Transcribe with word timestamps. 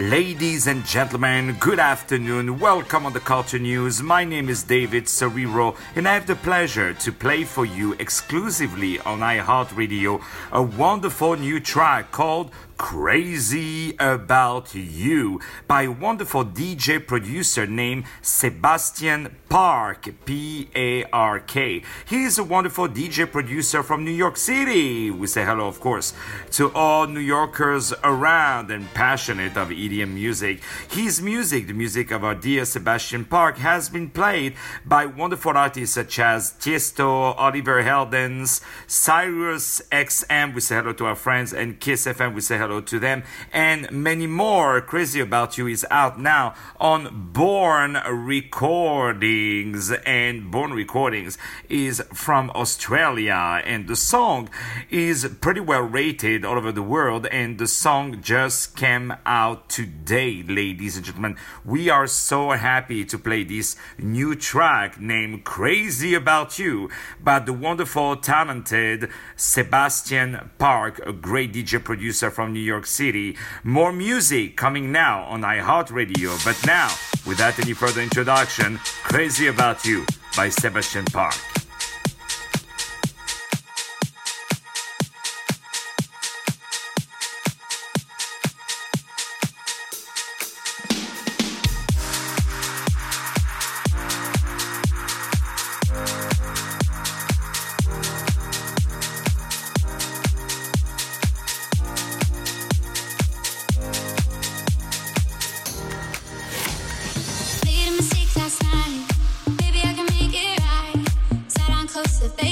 Ladies 0.00 0.66
and 0.66 0.82
gentlemen, 0.86 1.58
good 1.60 1.78
afternoon. 1.78 2.58
Welcome 2.58 3.04
on 3.04 3.12
the 3.12 3.20
Culture 3.20 3.58
News. 3.58 4.02
My 4.02 4.24
name 4.24 4.48
is 4.48 4.62
David 4.62 5.04
Serero, 5.04 5.76
and 5.94 6.08
I 6.08 6.14
have 6.14 6.26
the 6.26 6.36
pleasure 6.36 6.94
to 6.94 7.12
play 7.12 7.44
for 7.44 7.66
you 7.66 7.92
exclusively 7.98 8.98
on 9.00 9.18
iHeartRadio 9.18 10.22
a 10.52 10.62
wonderful 10.62 11.36
new 11.36 11.60
track 11.60 12.12
called 12.12 12.50
Crazy 12.78 13.94
About 14.00 14.74
You 14.74 15.38
by 15.68 15.82
a 15.82 15.90
wonderful 15.90 16.46
DJ 16.46 17.06
producer 17.06 17.66
named 17.66 18.04
Sebastian 18.22 19.36
Park, 19.50 20.08
P 20.24 20.70
A 20.74 21.04
R 21.12 21.40
K. 21.40 21.82
He's 22.06 22.38
a 22.38 22.44
wonderful 22.44 22.88
DJ 22.88 23.30
producer 23.30 23.82
from 23.82 24.02
New 24.06 24.10
York 24.10 24.38
City. 24.38 25.10
We 25.10 25.26
say 25.26 25.44
hello, 25.44 25.66
of 25.68 25.78
course, 25.78 26.14
to 26.52 26.72
all 26.72 27.06
New 27.06 27.20
Yorkers 27.20 27.92
around 28.02 28.70
and 28.70 28.88
passionate 28.94 29.58
of 29.58 29.68
EDM 29.68 29.89
music. 29.90 30.60
His 30.88 31.20
music, 31.20 31.66
the 31.66 31.72
music 31.72 32.10
of 32.10 32.24
our 32.24 32.34
dear 32.34 32.64
Sebastian 32.64 33.24
Park, 33.24 33.58
has 33.58 33.88
been 33.88 34.08
played 34.10 34.54
by 34.84 35.04
wonderful 35.06 35.56
artists 35.56 35.94
such 35.96 36.18
as 36.18 36.52
Tiesto, 36.52 37.34
Oliver 37.36 37.82
Heldens, 37.82 38.60
SiriusXM. 38.86 40.54
We 40.54 40.60
say 40.60 40.76
hello 40.76 40.92
to 40.92 41.06
our 41.06 41.16
friends, 41.16 41.52
and 41.52 41.80
Kiss 41.80 42.06
FM. 42.06 42.34
We 42.34 42.40
say 42.40 42.56
hello 42.56 42.80
to 42.80 42.98
them, 42.98 43.24
and 43.52 43.90
many 43.90 44.26
more. 44.26 44.80
Crazy 44.80 45.20
About 45.20 45.58
You 45.58 45.66
is 45.66 45.84
out 45.90 46.18
now 46.20 46.54
on 46.78 47.30
Born 47.32 47.98
Recordings, 48.08 49.90
and 50.06 50.50
Born 50.50 50.72
Recordings 50.72 51.36
is 51.68 52.00
from 52.14 52.50
Australia, 52.50 53.60
and 53.64 53.88
the 53.88 53.96
song 53.96 54.48
is 54.88 55.26
pretty 55.40 55.60
well 55.60 55.82
rated 55.82 56.44
all 56.44 56.56
over 56.56 56.72
the 56.72 56.82
world, 56.82 57.26
and 57.26 57.58
the 57.58 57.66
song 57.66 58.20
just 58.22 58.76
came 58.76 59.14
out 59.26 59.68
today, 59.80 60.42
ladies 60.46 60.96
and 60.96 61.06
gentlemen. 61.06 61.36
We 61.64 61.88
are 61.88 62.06
so 62.06 62.50
happy 62.50 63.02
to 63.06 63.16
play 63.16 63.44
this 63.44 63.76
new 63.98 64.34
track 64.34 65.00
named 65.00 65.44
Crazy 65.44 66.12
About 66.12 66.58
You 66.58 66.90
by 67.18 67.38
the 67.38 67.54
wonderful, 67.54 68.16
talented 68.16 69.08
Sebastian 69.36 70.50
Park, 70.58 71.00
a 71.06 71.14
great 71.14 71.54
DJ 71.54 71.82
producer 71.82 72.30
from 72.30 72.52
New 72.52 72.60
York 72.60 72.84
City. 72.84 73.38
More 73.64 73.90
music 73.90 74.54
coming 74.54 74.92
now 74.92 75.24
on 75.24 75.40
iHeartRadio. 75.40 76.44
But 76.44 76.60
now, 76.66 76.94
without 77.26 77.58
any 77.58 77.72
further 77.72 78.02
introduction, 78.02 78.76
Crazy 79.02 79.46
About 79.46 79.86
You 79.86 80.04
by 80.36 80.50
Sebastian 80.50 81.06
Park. 81.06 81.49
The 112.20 112.28
face. 112.28 112.49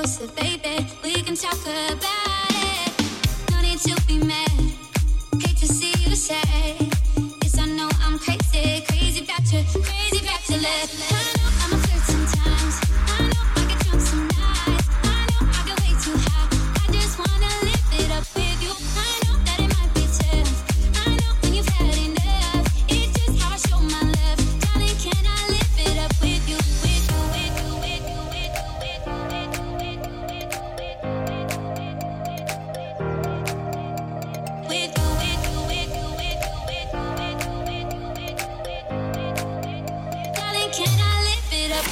closer, 0.00 0.28
baby. 0.28 0.86
We 1.04 1.22
can 1.22 1.36
talk 1.36 1.60
about 1.60 2.50
it. 2.50 3.50
No 3.50 3.60
need 3.60 3.78
to 3.80 3.94
be 4.06 4.18
mad. 4.18 4.50
Hate 5.40 5.58
to 5.58 5.66
see 5.66 5.92
you 6.02 6.16
sad. 6.16 6.46
Yes, 7.42 7.58
I 7.58 7.66
know 7.66 7.88
I'm 8.04 8.18
crazy, 8.18 8.82
crazy 8.88 9.24
about 9.24 9.52
you, 9.52 9.62
crazy 9.82 10.24
about 10.24 10.48
your 10.48 10.60
love. 10.60 11.19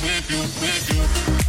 With 0.02 0.30
you, 0.30 0.40
with 0.60 1.42
you. 1.42 1.47